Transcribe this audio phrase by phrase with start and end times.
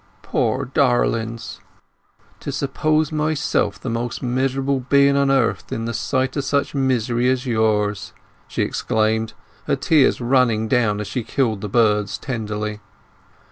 [0.23, 6.73] "Poor darlings—to suppose myself the most miserable being on earth in the sight o' such
[6.73, 8.11] misery as yours!"
[8.47, 9.33] she exclaimed,
[9.67, 12.79] her tears running down as she killed the birds tenderly.